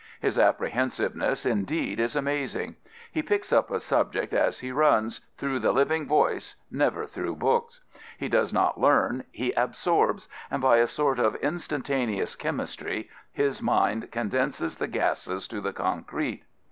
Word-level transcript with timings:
His 0.19 0.39
apprehensiveness, 0.39 1.45
indeed, 1.45 1.99
is 1.99 2.15
amazing. 2.15 2.75
He 3.11 3.21
picks 3.21 3.53
up 3.53 3.69
a 3.69 3.79
subject 3.79 4.33
as 4.33 4.61
he 4.61 4.71
runs, 4.71 5.21
through 5.37 5.59
the 5.59 5.71
living 5.71 6.07
voice, 6.07 6.55
never 6.71 7.05
through 7.05 7.35
books. 7.35 7.81
He 8.17 8.27
does 8.27 8.51
not 8.51 8.81
learn: 8.81 9.25
he 9.31 9.51
absorbs, 9.51 10.27
and 10.49 10.59
by 10.59 10.77
a 10.77 10.87
sort 10.87 11.19
of 11.19 11.39
instan 11.41 11.83
taneous 11.83 12.35
chemistry 12.35 13.11
his 13.31 13.61
mind 13.61 14.09
condenses 14.09 14.77
the 14.77 14.87
gasS 14.87 15.47
to 15.49 15.61
the 15.61 15.71
concrete. 15.71 16.45